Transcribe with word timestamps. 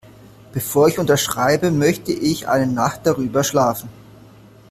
Bevor 0.51 0.87
ich 0.87 0.97
unterschreibe, 0.97 1.69
möchte 1.69 2.11
ich 2.11 2.47
eine 2.47 2.65
Nacht 2.65 3.01
darüber 3.03 3.43
schlafen. 3.43 3.87